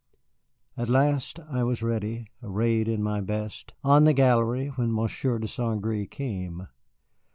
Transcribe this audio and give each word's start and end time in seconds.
At 0.77 0.89
last 0.89 1.39
I 1.41 1.63
was 1.63 1.83
ready, 1.83 2.25
arrayed 2.41 2.87
in 2.87 3.03
my 3.03 3.21
best, 3.21 3.75
on 3.83 4.05
the 4.05 4.13
gallery, 4.13 4.69
when 4.69 4.91
Monsieur 4.91 5.37
de 5.37 5.47
St. 5.47 5.79
Gré 5.79 6.09
came. 6.09 6.67